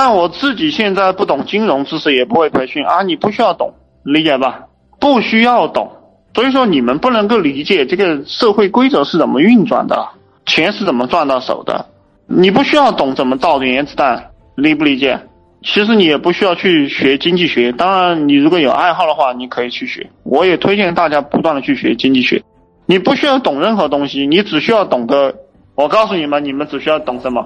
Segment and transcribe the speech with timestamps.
[0.00, 4.66] 但我自己现在不懂金融知识，也不会培训啊，你不需要懂，理解吧？
[5.00, 5.90] 不需要懂，
[6.34, 10.10] 所以说你们不能够理解这个社会规则是怎么运转的，
[10.46, 11.86] 钱是怎么赚到手的，
[12.28, 15.18] 你不需要懂怎么造原子弹，理不理解？
[15.64, 22.40] 其实你也不需要去学经济学，当然你如果有爱好的话，你可以去学，我也推荐大家不断的去学经济学。
[22.86, 25.34] 你不需要懂任何东西，你只需要懂得，
[25.74, 27.44] 我告诉你们，你们只需要懂什么？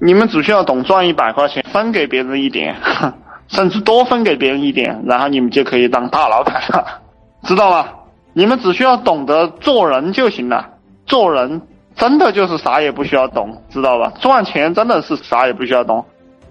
[0.00, 2.74] 你们只需要懂赚一百块钱，分给别人一点，
[3.48, 6.86] 甚至多分给别人一点，然后你们就可以当大老板了，
[7.44, 7.86] 知道吗？
[8.32, 10.66] 你们只需要懂得做人就行了，
[11.04, 11.60] 做人
[11.96, 14.12] 真的就是啥也不需要懂，知道吧？
[14.20, 16.04] 赚钱真的是啥也不需要懂。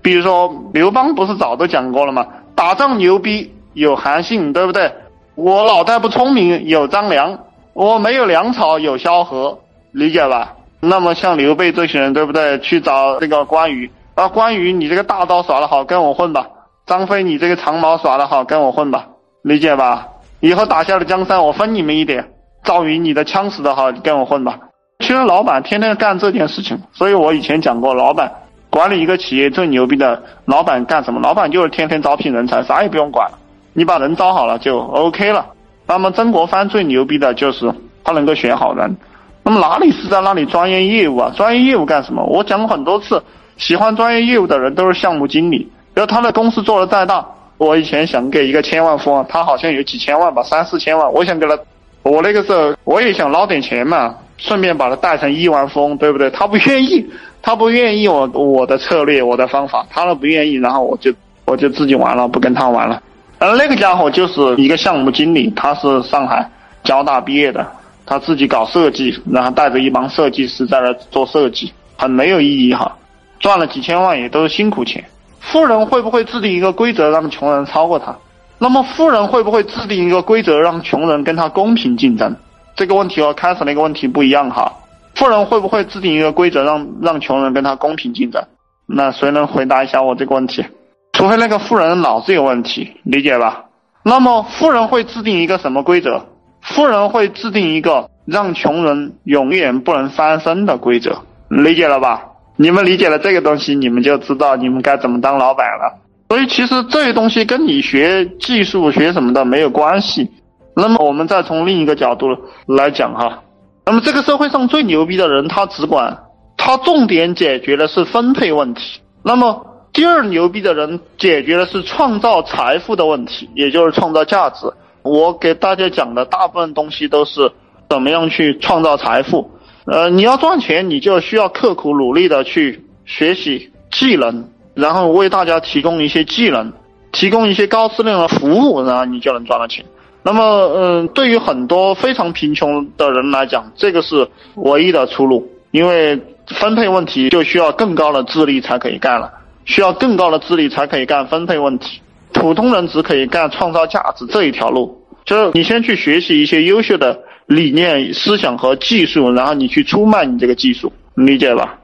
[0.00, 2.26] 比如说刘邦不是早都讲过了吗？
[2.54, 4.92] 打仗牛逼有韩信，对不对？
[5.34, 7.38] 我脑袋不聪明有张良，
[7.72, 9.58] 我没有粮草有萧何，
[9.90, 10.54] 理解吧？
[10.88, 12.58] 那么像刘备这些人，对不对？
[12.60, 16.42] 去找这个关羽啊，关羽你这个大刀耍得好，跟我混吧；
[16.86, 19.06] 张飞你这个长矛耍得好，跟我混吧，
[19.42, 20.08] 理解吧？
[20.40, 22.30] 以后打下了江山，我分你们一点。
[22.62, 24.58] 赵云你的枪使得好，跟我混吧。
[25.00, 28.32] 其实老板天天干这件事情，所以我以前讲过，老板
[28.70, 31.20] 管理一个企业最牛逼的老板干什么？
[31.20, 33.30] 老板就是天天招聘人才，啥也不用管，
[33.72, 35.46] 你把人招好了就 OK 了。
[35.86, 38.96] 那么曾国藩最牛逼的就是他能够选好人。
[39.44, 41.30] 那么哪里是在那里专业业务啊？
[41.36, 42.24] 专业业务干什么？
[42.24, 43.22] 我讲过很多次，
[43.58, 45.70] 喜欢专业业务的人都是项目经理。
[45.92, 47.24] 然后他的公司做的再大，
[47.58, 51.56] 我以前想给一个千万富翁，他好像有几千万吧，三四千万，我想给他，
[52.02, 56.30] 我那个时候我也想捞点钱嘛，顺便把他带成亿万富翁，对不对？
[56.30, 57.06] 他不愿意，
[57.42, 61.12] 他不愿意我我的策略，我的方法，他都不愿意，然后我就
[61.44, 63.02] 我就自己玩了，不跟他玩了。
[63.38, 66.50] 而那个家伙就是一个项目经理，他是上海
[66.82, 67.66] 交大毕业的。
[68.06, 72.96] 他自己搞设计，然后带着一帮设计师在那做设计，很没有意义哈。
[73.40, 75.04] 赚了几千万也都是辛苦钱。
[75.40, 78.16] 富人会不会制定一个规则让穷人超过他？
[78.58, 82.34] 那么富人会不会制定一个规则让穷人跟他公平竞争？
[82.76, 84.72] 这个问题和开始那个问题不一样哈。
[85.14, 88.42] 富人会不会制定一个规则让让穷人跟他公平竞争？
[88.86, 90.64] 那谁能回答一下我这个问题？
[91.12, 93.64] 除非那个富人脑子有问题，理解吧？
[94.02, 96.24] 那么富人会制定一个什么规则？
[96.64, 102.24] 富人会制定一个让穷人永远不能翻身的规则，理解了吧？
[102.56, 106.00] 你们理解了这个东西，你们就知道你们该怎么当老板了。
[106.30, 110.30] 所以其实这些东西跟你学技术、学什么的没有关系。
[110.74, 112.28] 那么我们再从另一个角度
[112.66, 113.42] 来讲哈，
[113.84, 116.18] 那么这个社会上最牛逼的人，他只管
[116.56, 119.00] 他重点解决的是分配问题。
[119.22, 124.66] 那么第二牛逼的人解决的是创造财富的问题，也就是创造价值。
[125.04, 127.52] 我给大家讲的大部分东西都是
[127.90, 129.50] 怎么样去创造财富。
[129.84, 136.72] 呃，你要赚钱，你就需要刻苦努力的去学习技能，然后为大家提供一些技能，
[137.12, 139.84] 提供一些高质量的服务，然后你就能赚到钱。
[140.22, 140.42] 那么，
[140.74, 149.30] 嗯，对于很多非常贫穷的人来讲，这个是唯一的出路，因为分配问题就需要更高的智力才可以干了，
[149.66, 152.00] 需要更高的智力才可以干分配问题。
[152.34, 161.78] 普通人只可以干创造价值这一条路，就是你先去学习一些优秀的理念、思想和技术，然后你去出卖你这个技术，理解吧？